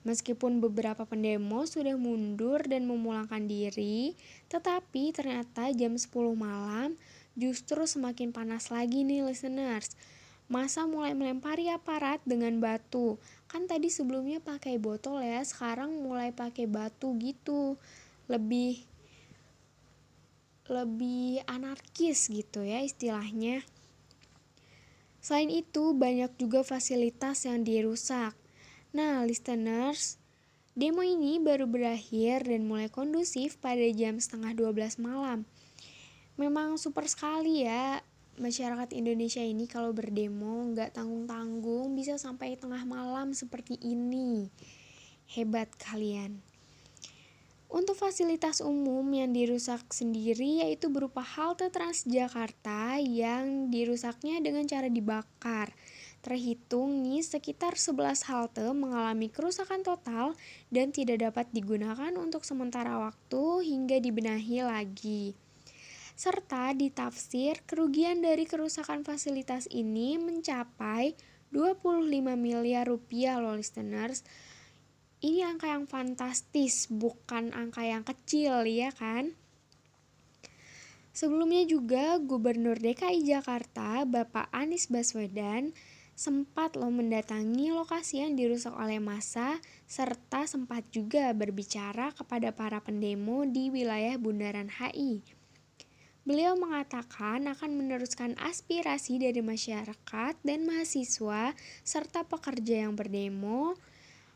Meskipun 0.07 0.63
beberapa 0.63 1.03
pendemo 1.03 1.67
sudah 1.67 2.00
mundur 2.00 2.63
dan 2.63 2.88
memulangkan 2.88 3.43
diri, 3.51 4.15
tetapi 4.48 5.12
ternyata 5.12 5.67
jam 5.75 6.00
10 6.00 6.07
malam 6.39 6.96
justru 7.38 7.86
semakin 7.86 8.34
panas 8.34 8.74
lagi 8.74 9.06
nih 9.06 9.22
listeners. 9.22 9.94
Masa 10.50 10.89
mulai 10.89 11.13
melempari 11.13 11.70
aparat 11.70 12.17
dengan 12.25 12.58
batu. 12.58 13.22
Kan 13.46 13.70
tadi 13.70 13.94
sebelumnya 13.94 14.41
pakai 14.41 14.82
botol 14.82 15.22
ya, 15.22 15.46
sekarang 15.46 15.94
mulai 16.01 16.34
pakai 16.34 16.65
batu 16.65 17.13
gitu. 17.22 17.77
Lebih 18.25 18.82
lebih 20.67 21.46
anarkis 21.48 22.27
gitu 22.27 22.65
ya 22.65 22.84
istilahnya. 22.84 23.63
Selain 25.24 25.51
itu, 25.51 25.91
banyak 25.91 26.36
juga 26.39 26.63
fasilitas 26.63 27.44
yang 27.44 27.63
dirusak. 27.63 28.36
Nah, 28.96 29.27
listeners, 29.27 30.15
demo 30.72 31.03
ini 31.03 31.39
baru 31.39 31.67
berakhir 31.67 32.48
dan 32.48 32.63
mulai 32.63 32.88
kondusif 32.88 33.60
pada 33.60 33.84
jam 33.91 34.20
setengah 34.20 34.56
12 34.56 35.00
malam. 35.03 35.44
Memang 36.38 36.77
super 36.77 37.10
sekali 37.10 37.65
ya 37.65 37.98
masyarakat 38.38 38.94
Indonesia 38.94 39.41
ini 39.41 39.65
kalau 39.65 39.89
berdemo 39.89 40.70
nggak 40.70 40.94
tanggung-tanggung 40.94 41.98
bisa 41.98 42.22
sampai 42.22 42.53
tengah 42.53 42.86
malam 42.86 43.34
seperti 43.34 43.82
ini. 43.82 44.46
Hebat 45.34 45.74
kalian. 45.82 46.38
Untuk 47.67 48.00
fasilitas 48.00 48.63
umum 48.63 49.03
yang 49.12 49.36
dirusak 49.36 49.91
sendiri 49.91 50.63
yaitu 50.63 50.88
berupa 50.88 51.20
halte 51.20 51.67
Transjakarta 51.67 52.96
yang 53.01 53.74
dirusaknya 53.74 54.39
dengan 54.39 54.63
cara 54.70 54.88
dibakar. 54.88 55.75
Terhitung 56.24 57.03
nih 57.03 57.25
sekitar 57.25 57.75
11 57.75 58.24
halte 58.29 58.63
mengalami 58.72 59.27
kerusakan 59.27 59.84
total 59.84 60.38
dan 60.72 60.96
tidak 60.96 61.27
dapat 61.27 61.50
digunakan 61.51 62.13
untuk 62.15 62.48
sementara 62.48 62.96
waktu 63.01 63.67
hingga 63.67 64.00
dibenahi 64.00 64.63
lagi. 64.63 65.47
Serta 66.18 66.74
ditafsir 66.74 67.62
kerugian 67.70 68.26
dari 68.26 68.50
kerusakan 68.50 69.06
fasilitas 69.06 69.70
ini 69.70 70.18
mencapai 70.18 71.14
25 71.54 72.10
miliar 72.34 72.90
rupiah 72.90 73.38
loh 73.38 73.54
listeners. 73.54 74.26
Ini 75.22 75.46
angka 75.46 75.70
yang 75.70 75.86
fantastis, 75.86 76.90
bukan 76.90 77.54
angka 77.54 77.86
yang 77.86 78.02
kecil 78.02 78.66
ya 78.66 78.90
kan? 78.90 79.38
Sebelumnya 81.14 81.70
juga 81.70 82.18
Gubernur 82.18 82.82
DKI 82.82 83.22
Jakarta 83.22 84.02
Bapak 84.02 84.50
Anies 84.50 84.90
Baswedan 84.90 85.70
sempat 86.18 86.74
lo 86.74 86.90
mendatangi 86.90 87.70
lokasi 87.70 88.26
yang 88.26 88.34
dirusak 88.34 88.74
oleh 88.74 88.98
massa 88.98 89.62
serta 89.86 90.50
sempat 90.50 90.82
juga 90.90 91.30
berbicara 91.38 92.10
kepada 92.10 92.50
para 92.58 92.82
pendemo 92.82 93.46
di 93.46 93.70
wilayah 93.70 94.18
Bundaran 94.18 94.74
HI. 94.82 95.37
Beliau 96.27 96.59
mengatakan 96.59 97.48
akan 97.48 97.72
meneruskan 97.79 98.35
aspirasi 98.35 99.16
dari 99.16 99.40
masyarakat 99.40 100.35
dan 100.44 100.68
mahasiswa 100.68 101.55
serta 101.87 102.27
pekerja 102.27 102.83
yang 102.83 103.00
berdemo 103.00 103.79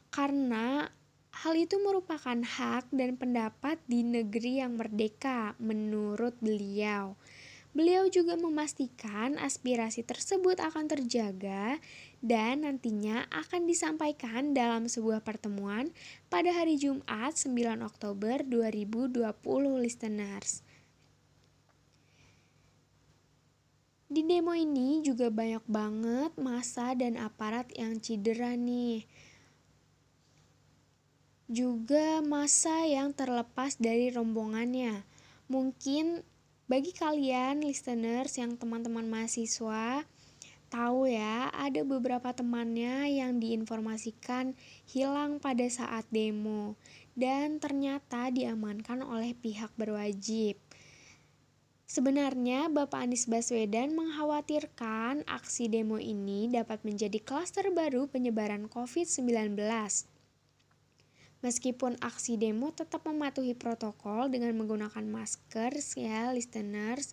karena 0.07 0.87
hal 1.35 1.53
itu 1.59 1.75
merupakan 1.83 2.39
hak 2.39 2.87
dan 2.95 3.19
pendapat 3.19 3.75
di 3.91 4.07
negeri 4.07 4.63
yang 4.63 4.79
merdeka 4.79 5.59
menurut 5.59 6.31
beliau. 6.39 7.19
Beliau 7.75 8.07
juga 8.07 8.39
memastikan 8.39 9.35
aspirasi 9.35 10.07
tersebut 10.07 10.63
akan 10.63 10.87
terjaga 10.87 11.75
dan 12.23 12.63
nantinya 12.63 13.27
akan 13.35 13.67
disampaikan 13.67 14.55
dalam 14.55 14.87
sebuah 14.87 15.27
pertemuan 15.27 15.91
pada 16.31 16.55
hari 16.55 16.79
Jumat 16.79 17.35
9 17.35 17.83
Oktober 17.83 18.47
2020 18.47 19.19
listeners. 19.83 20.63
Di 24.11 24.27
demo 24.27 24.51
ini 24.51 24.99
juga 24.99 25.31
banyak 25.31 25.63
banget 25.71 26.35
masa 26.35 26.91
dan 26.99 27.15
aparat 27.15 27.71
yang 27.79 27.95
cedera 27.95 28.59
nih. 28.59 29.07
Juga 31.47 32.19
masa 32.19 32.83
yang 32.83 33.15
terlepas 33.15 33.79
dari 33.79 34.11
rombongannya. 34.11 35.07
Mungkin 35.47 36.27
bagi 36.67 36.91
kalian 36.91 37.63
listeners 37.63 38.35
yang 38.35 38.59
teman-teman 38.59 39.07
mahasiswa, 39.07 40.03
tahu 40.67 41.07
ya, 41.07 41.47
ada 41.55 41.79
beberapa 41.87 42.35
temannya 42.35 43.15
yang 43.15 43.39
diinformasikan 43.39 44.59
hilang 44.91 45.39
pada 45.39 45.63
saat 45.71 46.03
demo 46.11 46.75
dan 47.15 47.63
ternyata 47.63 48.27
diamankan 48.27 49.07
oleh 49.07 49.31
pihak 49.39 49.71
berwajib. 49.79 50.59
Sebenarnya 51.91 52.71
Bapak 52.71 53.03
Anies 53.03 53.27
Baswedan 53.27 53.91
mengkhawatirkan 53.99 55.27
aksi 55.27 55.67
demo 55.67 55.99
ini 55.99 56.47
dapat 56.47 56.87
menjadi 56.87 57.19
klaster 57.19 57.67
baru 57.67 58.07
penyebaran 58.07 58.71
COVID-19. 58.71 59.59
Meskipun 61.43 61.99
aksi 61.99 62.39
demo 62.39 62.71
tetap 62.71 63.03
mematuhi 63.03 63.59
protokol 63.59 64.31
dengan 64.31 64.55
menggunakan 64.55 65.03
masker 65.03 65.75
ya 65.99 66.31
listeners. 66.31 67.11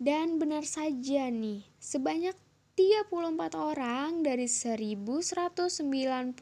Dan 0.00 0.40
benar 0.40 0.64
saja 0.64 1.28
nih, 1.28 1.60
sebanyak 1.76 2.32
34 2.72 3.12
orang 3.60 4.24
dari 4.24 4.48
1192 4.48 6.32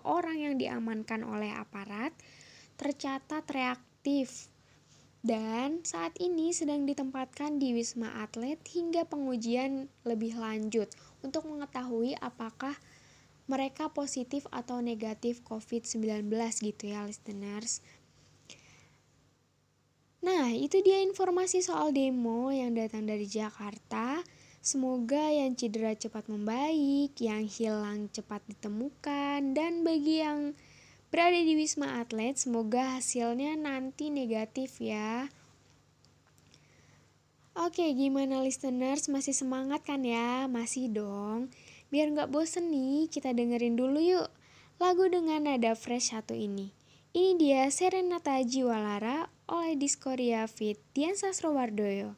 orang 0.00 0.36
yang 0.40 0.56
diamankan 0.56 1.28
oleh 1.28 1.52
aparat 1.52 2.16
tercatat 2.80 3.44
reaktif 3.52 4.48
dan 5.26 5.82
saat 5.82 6.14
ini 6.22 6.54
sedang 6.54 6.86
ditempatkan 6.86 7.58
di 7.58 7.74
Wisma 7.74 8.22
Atlet 8.22 8.62
hingga 8.70 9.02
pengujian 9.10 9.90
lebih 10.06 10.38
lanjut 10.38 10.86
untuk 11.26 11.50
mengetahui 11.50 12.14
apakah 12.22 12.78
mereka 13.50 13.90
positif 13.90 14.46
atau 14.54 14.78
negatif 14.78 15.42
COVID-19 15.42 16.30
gitu 16.62 16.94
ya 16.94 17.02
listeners. 17.02 17.82
Nah, 20.22 20.54
itu 20.54 20.78
dia 20.82 21.02
informasi 21.02 21.58
soal 21.62 21.90
demo 21.90 22.54
yang 22.54 22.78
datang 22.78 23.06
dari 23.10 23.26
Jakarta. 23.26 24.22
Semoga 24.62 25.30
yang 25.30 25.54
cedera 25.58 25.94
cepat 25.94 26.26
membaik, 26.26 27.18
yang 27.18 27.46
hilang 27.46 28.10
cepat 28.10 28.42
ditemukan, 28.50 29.54
dan 29.54 29.86
bagi 29.86 30.22
yang 30.22 30.54
berada 31.16 31.40
di 31.40 31.56
Wisma 31.56 32.04
Atlet, 32.04 32.36
semoga 32.36 33.00
hasilnya 33.00 33.56
nanti 33.56 34.12
negatif 34.12 34.84
ya. 34.84 35.32
Oke, 37.56 37.88
gimana 37.96 38.44
listeners? 38.44 39.08
Masih 39.08 39.32
semangat 39.32 39.80
kan 39.80 40.04
ya? 40.04 40.44
Masih 40.44 40.92
dong. 40.92 41.48
Biar 41.88 42.12
nggak 42.12 42.28
bosen 42.28 42.68
nih, 42.68 43.08
kita 43.08 43.32
dengerin 43.32 43.80
dulu 43.80 43.96
yuk 43.96 44.28
lagu 44.76 45.08
dengan 45.08 45.48
nada 45.48 45.72
fresh 45.72 46.12
satu 46.12 46.36
ini. 46.36 46.76
Ini 47.16 47.40
dia 47.40 47.64
Serenata 47.72 48.36
Jiwalara 48.44 49.32
oleh 49.48 49.72
Diskoria 49.72 50.44
Fit 50.44 50.76
Dian 50.92 51.16
Sastrowardoyo. 51.16 52.12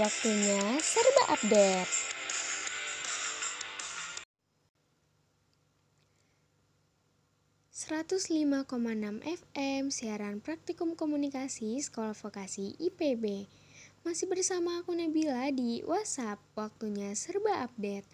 Waktunya 0.00 0.80
serba 0.80 1.36
update. 1.36 1.92
...105,6 7.68 8.64
FM 9.20 9.92
siaran 9.92 10.40
praktikum 10.40 10.96
komunikasi 10.96 11.76
Sekolah 11.84 12.16
Vokasi 12.16 12.80
IPB. 12.80 13.44
Masih 14.00 14.24
bersama 14.24 14.80
aku 14.80 14.96
Nabila 14.96 15.52
di 15.52 15.84
WhatsApp, 15.84 16.40
waktunya 16.56 17.12
serba 17.12 17.60
update. 17.60 18.08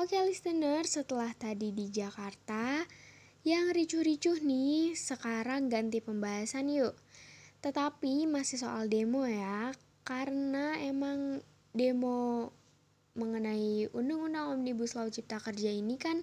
Oke 0.00 0.16
listener, 0.24 0.88
setelah 0.88 1.36
tadi 1.36 1.76
di 1.76 1.92
Jakarta, 1.92 2.88
yang 3.44 3.68
ricuh-ricuh 3.68 4.40
nih, 4.40 4.96
sekarang 4.96 5.68
ganti 5.68 6.00
pembahasan 6.00 6.72
yuk. 6.72 6.96
Tetapi 7.60 8.24
masih 8.30 8.64
soal 8.64 8.88
demo 8.88 9.28
ya, 9.28 9.76
karena 10.04 10.76
emang 10.84 11.40
demo 11.72 12.52
mengenai 13.16 13.88
Undang-Undang 13.90 14.60
Omnibus 14.60 14.92
Law 14.92 15.08
Cipta 15.08 15.40
Kerja 15.40 15.72
ini 15.72 15.96
kan 15.96 16.20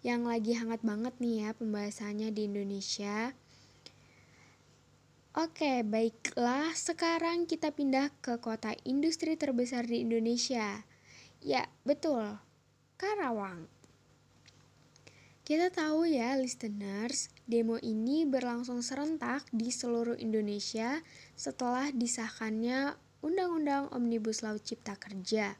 yang 0.00 0.24
lagi 0.24 0.56
hangat 0.56 0.80
banget 0.80 1.12
nih 1.20 1.44
ya 1.44 1.50
pembahasannya 1.52 2.32
di 2.32 2.48
Indonesia. 2.48 3.36
Oke, 5.38 5.86
baiklah. 5.86 6.74
Sekarang 6.74 7.46
kita 7.46 7.70
pindah 7.70 8.10
ke 8.18 8.42
kota 8.42 8.74
industri 8.82 9.38
terbesar 9.38 9.86
di 9.86 10.02
Indonesia. 10.02 10.82
Ya, 11.38 11.70
betul. 11.86 12.42
Karawang. 12.98 13.70
Kita 15.46 15.70
tahu 15.70 16.10
ya, 16.10 16.34
listeners, 16.34 17.30
demo 17.46 17.78
ini 17.78 18.26
berlangsung 18.26 18.82
serentak 18.82 19.46
di 19.54 19.70
seluruh 19.70 20.18
Indonesia 20.18 21.00
setelah 21.38 21.88
disahkannya 21.94 22.98
Undang-Undang 23.18 23.90
Omnibus 23.90 24.46
Law 24.46 24.54
Cipta 24.62 24.94
Kerja. 24.94 25.58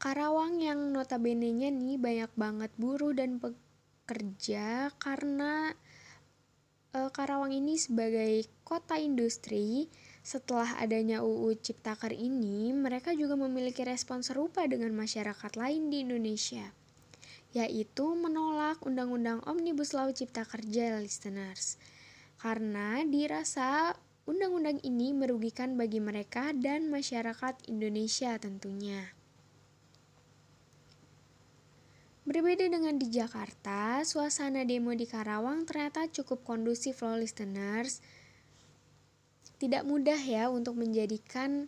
Karawang 0.00 0.58
yang 0.58 0.90
notabene-nya 0.90 1.70
nih 1.70 2.00
banyak 2.00 2.32
banget 2.34 2.72
buruh 2.74 3.14
dan 3.14 3.38
pekerja 3.38 4.90
karena 4.98 5.70
e, 6.90 6.98
Karawang 7.14 7.54
ini 7.54 7.78
sebagai 7.78 8.48
kota 8.66 8.98
industri 8.98 9.86
setelah 10.26 10.82
adanya 10.82 11.22
UU 11.22 11.62
Ciptaker 11.62 12.10
ini, 12.10 12.74
mereka 12.74 13.14
juga 13.14 13.38
memiliki 13.38 13.86
respon 13.86 14.26
serupa 14.26 14.66
dengan 14.66 14.90
masyarakat 14.96 15.52
lain 15.54 15.94
di 15.94 16.02
Indonesia 16.02 16.74
yaitu 17.50 18.14
menolak 18.14 18.78
Undang-Undang 18.86 19.42
Omnibus 19.42 19.90
Law 19.90 20.10
Cipta 20.14 20.46
Kerja 20.46 21.02
listeners. 21.02 21.82
Karena 22.38 23.02
dirasa 23.02 23.94
undang-undang 24.30 24.78
ini 24.86 25.10
merugikan 25.10 25.74
bagi 25.74 25.98
mereka 25.98 26.54
dan 26.54 26.86
masyarakat 26.86 27.66
Indonesia 27.66 28.38
tentunya. 28.38 29.10
Berbeda 32.22 32.62
dengan 32.70 32.94
di 32.94 33.10
Jakarta, 33.10 34.06
suasana 34.06 34.62
demo 34.62 34.94
di 34.94 35.02
Karawang 35.02 35.66
ternyata 35.66 36.06
cukup 36.06 36.46
kondusif 36.46 37.02
loh 37.02 37.18
listeners. 37.18 37.98
Tidak 39.58 39.82
mudah 39.82 40.22
ya 40.22 40.46
untuk 40.46 40.78
menjadikan 40.78 41.66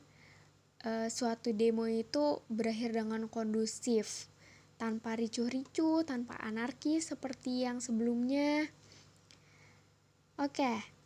uh, 0.86 1.10
suatu 1.10 1.50
demo 1.50 1.90
itu 1.90 2.46
berakhir 2.46 2.94
dengan 2.94 3.26
kondusif 3.26 4.30
tanpa 4.78 5.18
ricuh-ricuh, 5.18 6.06
tanpa 6.06 6.38
anarki 6.38 7.02
seperti 7.02 7.66
yang 7.66 7.82
sebelumnya. 7.82 8.70
Oke, 10.38 11.01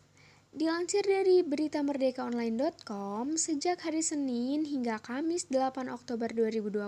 dilansir 0.57 1.05
dari 1.05 1.45
berita 1.45 1.85
merdekaonline.com, 1.85 3.37
sejak 3.37 3.77
hari 3.85 4.01
Senin 4.01 4.65
hingga 4.65 4.97
Kamis 5.05 5.53
8 5.53 5.93
Oktober 5.93 6.33
2020, 6.33 6.81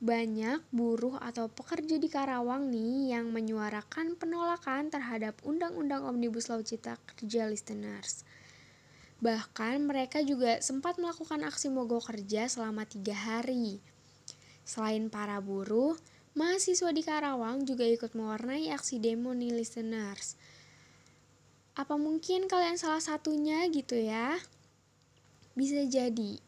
banyak 0.00 0.64
buruh 0.72 1.20
atau 1.20 1.52
pekerja 1.52 2.00
di 2.00 2.08
Karawang 2.08 2.72
nih 2.72 3.12
yang 3.12 3.28
menyuarakan 3.28 4.16
penolakan 4.16 4.88
terhadap 4.88 5.36
Undang-Undang 5.44 6.08
Omnibus 6.08 6.48
Law 6.48 6.64
Cipta 6.64 6.96
Kerja 7.04 7.44
listeners. 7.44 8.24
Bahkan 9.20 9.84
mereka 9.84 10.24
juga 10.24 10.56
sempat 10.64 10.96
melakukan 10.96 11.44
aksi 11.44 11.68
mogok 11.68 12.08
kerja 12.08 12.48
selama 12.48 12.88
tiga 12.88 13.12
hari. 13.12 13.84
Selain 14.64 15.12
para 15.12 15.44
buruh, 15.44 16.00
mahasiswa 16.32 16.88
di 16.88 17.04
Karawang 17.04 17.68
juga 17.68 17.84
ikut 17.84 18.16
mewarnai 18.16 18.72
aksi 18.72 18.96
demo 18.96 19.36
nih 19.36 19.52
listeners. 19.52 20.40
Apa 21.76 22.00
mungkin 22.00 22.48
kalian 22.48 22.80
salah 22.80 23.04
satunya 23.04 23.68
gitu 23.68 24.00
ya? 24.00 24.40
Bisa 25.52 25.84
jadi. 25.84 26.40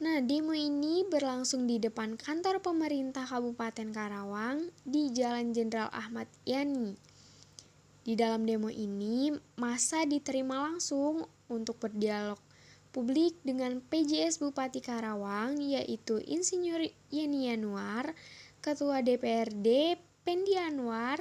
Nah, 0.00 0.24
demo 0.24 0.56
ini 0.56 1.04
berlangsung 1.04 1.68
di 1.68 1.76
depan 1.76 2.16
kantor 2.16 2.64
pemerintah 2.64 3.28
Kabupaten 3.28 3.92
Karawang 3.92 4.72
di 4.88 5.12
Jalan 5.12 5.52
Jenderal 5.52 5.92
Ahmad 5.92 6.32
Yani. 6.48 6.96
Di 8.04 8.16
dalam 8.16 8.48
demo 8.48 8.72
ini, 8.72 9.32
masa 9.60 10.08
diterima 10.08 10.64
langsung 10.64 11.28
untuk 11.52 11.76
berdialog 11.80 12.40
publik 12.92 13.36
dengan 13.44 13.84
PJS 13.84 14.40
Bupati 14.40 14.80
Karawang 14.80 15.60
yaitu 15.60 16.24
Insinyur 16.24 16.88
Yeni 17.12 17.52
Anwar, 17.52 18.16
Ketua 18.64 19.04
DPRD 19.04 20.00
Pendi 20.24 20.56
Anwar, 20.56 21.20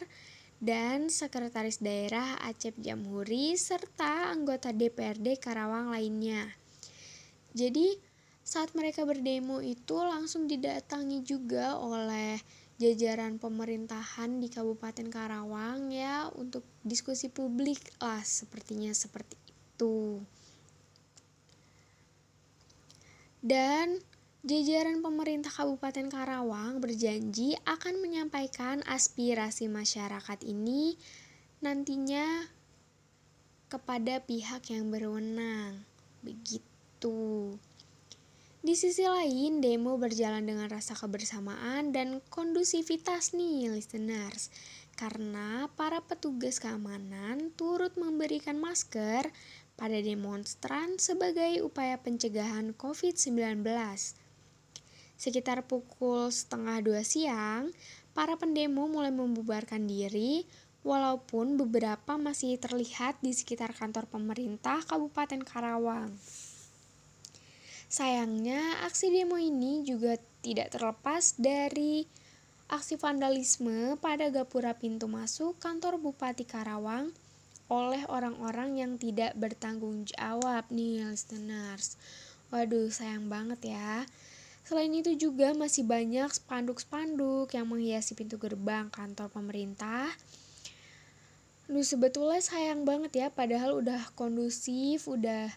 dan 0.63 1.11
Sekretaris 1.11 1.83
Daerah 1.83 2.39
Acep 2.47 2.79
Jamhuri 2.79 3.59
serta 3.59 4.31
anggota 4.31 4.71
DPRD 4.71 5.35
Karawang 5.35 5.91
lainnya. 5.91 6.47
Jadi 7.51 7.99
saat 8.47 8.71
mereka 8.71 9.03
berdemo 9.03 9.59
itu 9.59 9.99
langsung 9.99 10.47
didatangi 10.47 11.19
juga 11.27 11.75
oleh 11.75 12.39
jajaran 12.79 13.43
pemerintahan 13.43 14.39
di 14.39 14.47
Kabupaten 14.47 15.11
Karawang 15.11 15.91
ya 15.91 16.31
untuk 16.31 16.63
diskusi 16.79 17.27
publik 17.27 17.83
lah 17.99 18.23
sepertinya 18.23 18.95
seperti 18.95 19.35
itu. 19.51 20.23
Dan 23.43 23.99
jajaran 24.43 24.99
pemerintah 24.99 25.47
Kabupaten 25.47 26.11
Karawang 26.11 26.83
berjanji 26.83 27.55
akan 27.63 28.03
menyampaikan 28.03 28.83
aspirasi 28.83 29.71
masyarakat 29.71 30.43
ini 30.43 30.99
nantinya 31.63 32.51
kepada 33.71 34.19
pihak 34.19 34.67
yang 34.67 34.91
berwenang. 34.91 35.87
Begitu. 36.27 37.55
Di 38.63 38.75
sisi 38.75 39.07
lain, 39.07 39.63
demo 39.63 39.95
berjalan 39.95 40.43
dengan 40.43 40.67
rasa 40.67 40.91
kebersamaan 40.95 41.95
dan 41.95 42.19
kondusivitas 42.27 43.31
nih, 43.31 43.71
listeners. 43.71 44.51
Karena 44.99 45.71
para 45.79 46.03
petugas 46.03 46.59
keamanan 46.59 47.51
turut 47.55 47.95
memberikan 47.95 48.59
masker 48.59 49.31
pada 49.79 49.99
demonstran 50.03 50.99
sebagai 50.99 51.63
upaya 51.63 51.95
pencegahan 51.99 52.75
COVID-19. 52.75 54.22
Sekitar 55.15 55.65
pukul 55.65 56.29
setengah 56.29 56.83
dua 56.83 57.01
siang, 57.01 57.71
para 58.13 58.37
pendemo 58.37 58.85
mulai 58.85 59.09
membubarkan 59.09 59.87
diri, 59.87 60.45
walaupun 60.83 61.55
beberapa 61.55 62.19
masih 62.19 62.59
terlihat 62.59 63.17
di 63.23 63.31
sekitar 63.31 63.71
kantor 63.71 64.05
pemerintah 64.11 64.83
Kabupaten 64.83 65.41
Karawang. 65.41 66.11
Sayangnya, 67.87 68.83
aksi 68.83 69.13
demo 69.13 69.39
ini 69.39 69.87
juga 69.87 70.19
tidak 70.43 70.75
terlepas 70.75 71.39
dari 71.39 72.03
aksi 72.67 72.97
vandalisme 72.97 73.95
pada 74.01 74.27
gapura 74.33 74.73
pintu 74.73 75.05
masuk 75.05 75.61
kantor 75.61 76.01
Bupati 76.01 76.41
Karawang 76.41 77.13
oleh 77.71 78.03
orang-orang 78.09 78.81
yang 78.81 78.93
tidak 78.97 79.37
bertanggung 79.37 80.09
jawab 80.09 80.67
nih 80.73 81.05
listeners. 81.05 81.95
Waduh, 82.49 82.89
sayang 82.89 83.29
banget 83.29 83.77
ya. 83.77 84.03
Selain 84.63 84.91
itu 84.95 85.11
juga 85.19 85.51
masih 85.51 85.83
banyak 85.83 86.31
spanduk-spanduk 86.31 87.51
yang 87.51 87.67
menghiasi 87.67 88.15
pintu 88.15 88.39
gerbang 88.39 88.87
kantor 88.87 89.27
pemerintah. 89.27 90.07
Duh, 91.67 91.83
sebetulnya 91.83 92.39
sayang 92.39 92.87
banget 92.87 93.11
ya, 93.15 93.27
padahal 93.27 93.83
udah 93.83 94.11
kondusif, 94.15 95.07
udah 95.07 95.51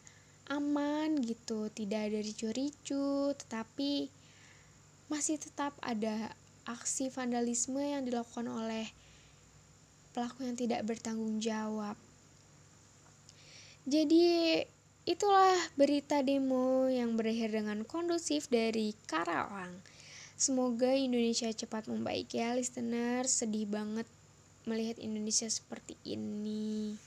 aman 0.50 1.18
gitu, 1.22 1.70
tidak 1.70 2.10
ada 2.10 2.18
ricu-ricu, 2.22 3.34
tetapi 3.34 4.10
masih 5.06 5.38
tetap 5.38 5.74
ada 5.82 6.34
aksi 6.66 7.10
vandalisme 7.10 7.78
yang 7.78 8.02
dilakukan 8.02 8.50
oleh 8.50 8.90
pelaku 10.10 10.46
yang 10.46 10.58
tidak 10.58 10.82
bertanggung 10.82 11.38
jawab. 11.38 11.94
Jadi 13.86 14.58
itulah 15.06 15.54
berita 15.78 16.20
demo 16.20 16.90
yang 16.90 17.14
berakhir 17.14 17.54
dengan 17.54 17.86
kondusif 17.86 18.50
dari 18.50 18.92
Karawang. 19.06 19.78
Semoga 20.36 20.92
Indonesia 20.92 21.48
cepat 21.48 21.88
membaik 21.88 22.34
ya 22.34 22.52
listener. 22.52 23.24
Sedih 23.24 23.64
banget 23.64 24.04
melihat 24.66 24.98
Indonesia 24.98 25.46
seperti 25.46 25.94
ini. 26.04 26.98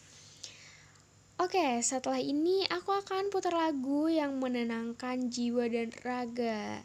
Oke, 1.40 1.80
setelah 1.84 2.20
ini 2.20 2.68
aku 2.68 2.92
akan 2.92 3.32
putar 3.32 3.56
lagu 3.56 4.12
yang 4.12 4.40
menenangkan 4.40 5.32
jiwa 5.32 5.68
dan 5.72 5.92
raga. 6.04 6.84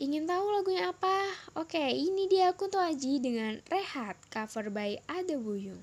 Ingin 0.00 0.26
tahu 0.26 0.46
lagunya 0.48 0.90
apa? 0.90 1.28
Oke, 1.54 1.92
ini 1.92 2.24
dia 2.26 2.56
Kunto 2.56 2.80
Aji 2.80 3.20
dengan 3.20 3.60
Rehat, 3.68 4.16
cover 4.32 4.72
by 4.72 4.96
Ada 5.06 5.36
Buyung. 5.36 5.78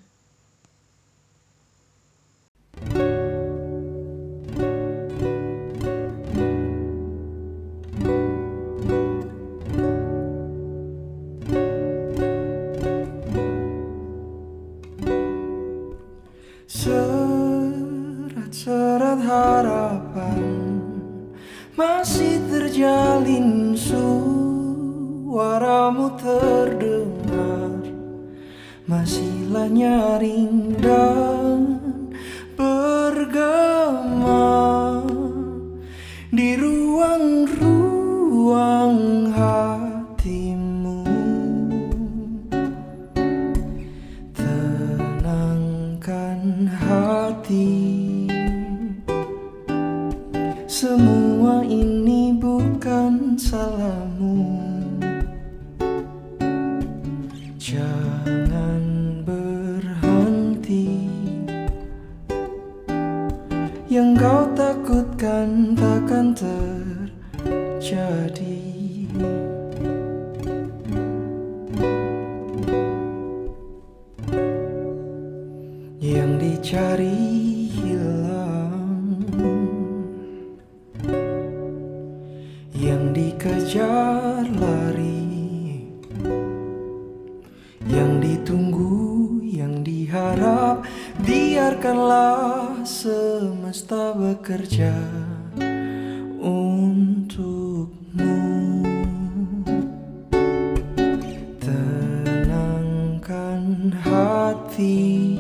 Hati. 104.02 105.38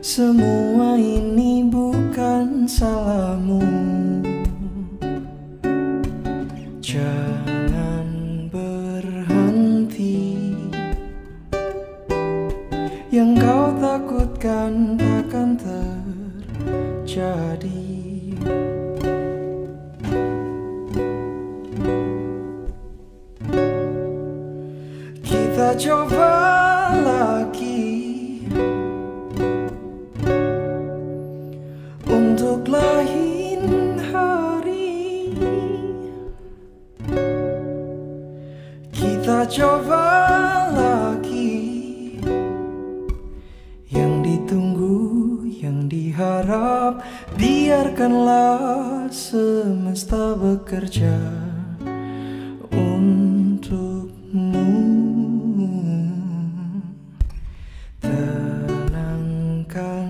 Semua 0.00 0.98
ini 0.98 1.62
bukan 1.64 2.66
salahmu 2.66 3.79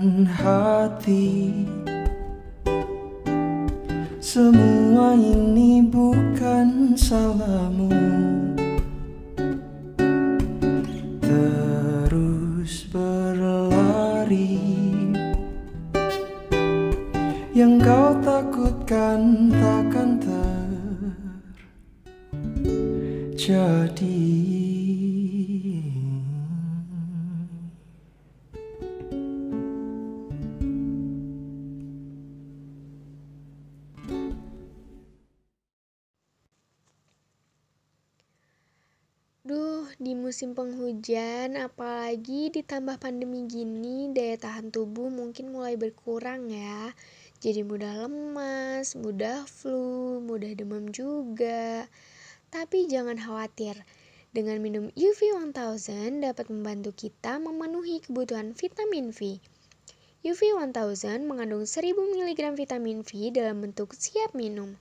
Hati. 0.01 1.53
Semua 4.17 5.13
ini 5.13 5.85
bukan 5.85 6.97
salahmu. 6.97 7.93
Terus 11.21 12.89
berlari. 12.89 14.57
Yang 17.53 17.85
kau 17.85 18.17
takutkan 18.25 19.53
takkan 19.53 20.17
terjadi 23.37 23.90
musim 40.41 40.57
penghujan, 40.57 41.53
apalagi 41.53 42.49
ditambah 42.49 42.97
pandemi 42.97 43.45
gini, 43.45 44.09
daya 44.09 44.41
tahan 44.41 44.73
tubuh 44.73 45.05
mungkin 45.13 45.53
mulai 45.53 45.77
berkurang 45.77 46.49
ya. 46.49 46.97
Jadi 47.37 47.61
mudah 47.61 48.09
lemas, 48.09 48.97
mudah 48.97 49.45
flu, 49.45 50.17
mudah 50.17 50.49
demam 50.57 50.89
juga. 50.89 51.85
Tapi 52.49 52.89
jangan 52.89 53.21
khawatir, 53.21 53.85
dengan 54.33 54.57
minum 54.65 54.89
UV 54.97 55.29
1000 55.53 56.25
dapat 56.25 56.49
membantu 56.49 56.89
kita 56.97 57.37
memenuhi 57.37 58.01
kebutuhan 58.01 58.57
vitamin 58.57 59.13
V. 59.13 59.37
UV 60.25 60.41
1000 60.57 61.21
mengandung 61.21 61.69
1000 61.69 61.93
mg 61.93 62.57
vitamin 62.57 63.05
V 63.05 63.29
dalam 63.29 63.61
bentuk 63.61 63.93
siap 63.93 64.33
minum 64.33 64.73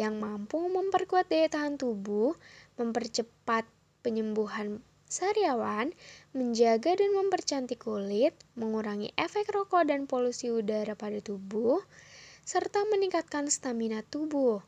yang 0.00 0.16
mampu 0.16 0.64
memperkuat 0.64 1.28
daya 1.28 1.52
tahan 1.52 1.76
tubuh, 1.76 2.32
mempercepat 2.80 3.68
penyembuhan 4.00 4.80
sariawan, 5.14 5.94
menjaga 6.34 6.98
dan 6.98 7.14
mempercantik 7.14 7.86
kulit, 7.86 8.34
mengurangi 8.58 9.14
efek 9.14 9.46
rokok 9.54 9.86
dan 9.86 10.10
polusi 10.10 10.50
udara 10.50 10.98
pada 10.98 11.22
tubuh, 11.22 11.78
serta 12.42 12.82
meningkatkan 12.90 13.46
stamina 13.46 14.02
tubuh. 14.02 14.58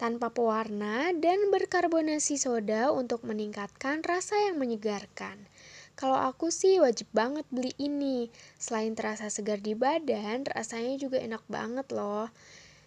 Tanpa 0.00 0.32
pewarna 0.32 1.12
dan 1.12 1.52
berkarbonasi 1.52 2.40
soda 2.40 2.92
untuk 2.92 3.24
meningkatkan 3.28 4.00
rasa 4.00 4.40
yang 4.48 4.56
menyegarkan. 4.56 5.44
Kalau 5.96 6.20
aku 6.20 6.52
sih 6.52 6.76
wajib 6.76 7.08
banget 7.16 7.48
beli 7.48 7.72
ini. 7.80 8.28
Selain 8.60 8.92
terasa 8.92 9.32
segar 9.32 9.64
di 9.64 9.72
badan, 9.72 10.44
rasanya 10.44 11.00
juga 11.00 11.16
enak 11.16 11.40
banget 11.48 11.88
loh. 11.96 12.28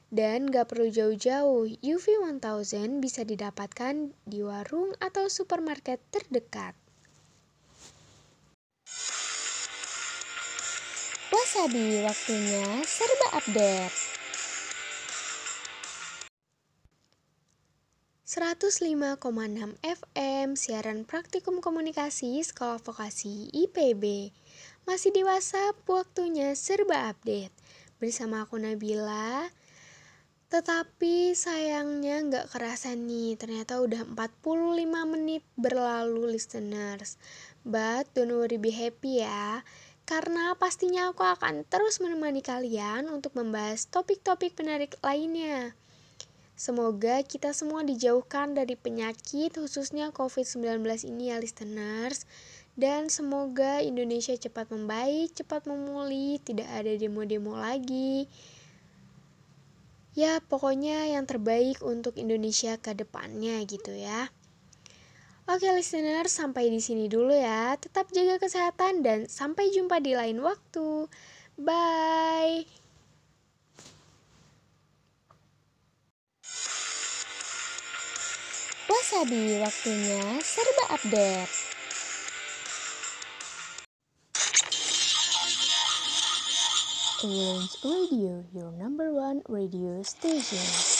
Dan 0.10 0.50
gak 0.50 0.74
perlu 0.74 0.89
jauh-jauh, 0.89 1.69
UV 1.69 2.06
1000 2.17 2.98
bisa 2.98 3.22
didapatkan 3.22 4.10
di 4.26 4.41
warung 4.41 4.98
atau 4.98 5.30
supermarket 5.30 6.02
terdekat. 6.10 6.74
Wasabi, 11.30 12.02
waktunya 12.02 12.82
serba 12.89 13.38
update. 13.38 13.93
105,6 18.30 19.17
FM 19.82 20.48
siaran 20.54 21.06
praktikum 21.06 21.62
komunikasi 21.62 22.41
Sekolah 22.41 22.82
Vokasi 22.82 23.50
IPB. 23.54 24.34
Masih 24.89 25.13
di 25.13 25.22
WhatsApp, 25.22 25.78
waktunya 25.86 26.58
serba 26.58 27.13
update. 27.13 27.54
Bersama 28.02 28.45
aku 28.45 28.58
Nabila. 28.58 29.50
Tetapi 30.49 31.38
sayangnya 31.38 32.25
nggak 32.25 32.49
kerasa 32.49 32.97
nih, 32.97 33.38
ternyata 33.38 33.77
udah 33.77 34.01
45 34.01 34.81
menit 35.05 35.45
berlalu 35.53 36.33
listeners. 36.33 37.21
But 37.62 38.09
don't 38.17 38.33
worry 38.33 38.57
be 38.57 38.73
happy 38.73 39.21
ya. 39.21 39.62
Karena 40.09 40.57
pastinya 40.57 41.13
aku 41.13 41.21
akan 41.21 41.69
terus 41.69 42.01
menemani 42.01 42.41
kalian 42.41 43.13
untuk 43.13 43.38
membahas 43.38 43.85
topik-topik 43.93 44.57
menarik 44.57 44.97
lainnya. 45.05 45.77
Semoga 46.57 47.21
kita 47.21 47.53
semua 47.53 47.85
dijauhkan 47.85 48.57
dari 48.57 48.73
penyakit 48.73 49.53
khususnya 49.53 50.09
COVID-19 50.09 50.81
ini 51.13 51.29
ya 51.29 51.38
listeners. 51.38 52.25
Dan 52.73 53.13
semoga 53.13 53.85
Indonesia 53.85 54.33
cepat 54.33 54.73
membaik, 54.73 55.38
cepat 55.38 55.69
memulih, 55.69 56.41
tidak 56.41 56.73
ada 56.73 56.89
demo-demo 56.97 57.53
lagi. 57.53 58.25
Ya, 60.17 60.41
pokoknya 60.41 61.06
yang 61.13 61.30
terbaik 61.30 61.86
untuk 61.86 62.17
Indonesia 62.17 62.78
ke 62.82 62.98
depannya 62.98 63.62
gitu 63.69 63.93
ya. 63.93 64.34
Oke 65.50 65.65
listener, 65.74 66.30
sampai 66.30 66.69
di 66.69 66.78
sini 66.78 67.10
dulu 67.10 67.34
ya. 67.34 67.74
Tetap 67.78 68.13
jaga 68.13 68.38
kesehatan 68.38 69.02
dan 69.02 69.26
sampai 69.26 69.74
jumpa 69.74 69.98
di 69.98 70.13
lain 70.13 70.41
waktu. 70.45 71.10
Bye. 71.58 72.69
Wasabi, 78.89 79.58
waktunya 79.62 80.38
serba 80.41 80.86
update. 80.93 81.68
Orange 87.21 87.75
Radio, 87.84 88.45
your 88.53 88.71
number 88.71 89.13
one 89.13 89.41
radio 89.49 90.01
station. 90.03 90.99